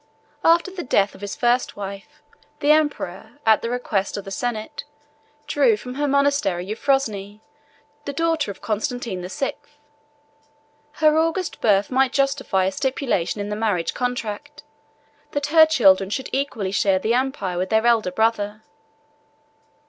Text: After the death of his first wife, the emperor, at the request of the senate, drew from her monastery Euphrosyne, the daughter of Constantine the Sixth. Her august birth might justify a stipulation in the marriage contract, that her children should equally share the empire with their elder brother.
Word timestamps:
After 0.43 0.71
the 0.71 0.81
death 0.81 1.13
of 1.13 1.21
his 1.21 1.35
first 1.35 1.75
wife, 1.75 2.23
the 2.59 2.71
emperor, 2.71 3.33
at 3.45 3.61
the 3.61 3.69
request 3.69 4.17
of 4.17 4.25
the 4.25 4.31
senate, 4.31 4.83
drew 5.45 5.77
from 5.77 5.93
her 5.93 6.07
monastery 6.07 6.65
Euphrosyne, 6.65 7.39
the 8.05 8.11
daughter 8.11 8.49
of 8.49 8.63
Constantine 8.63 9.21
the 9.21 9.29
Sixth. 9.29 9.77
Her 10.93 11.19
august 11.19 11.61
birth 11.61 11.91
might 11.91 12.13
justify 12.13 12.65
a 12.65 12.71
stipulation 12.71 13.41
in 13.41 13.49
the 13.49 13.55
marriage 13.55 13.93
contract, 13.93 14.63
that 15.33 15.45
her 15.53 15.67
children 15.67 16.09
should 16.09 16.29
equally 16.33 16.71
share 16.71 16.97
the 16.97 17.13
empire 17.13 17.59
with 17.59 17.69
their 17.69 17.85
elder 17.85 18.09
brother. 18.11 18.63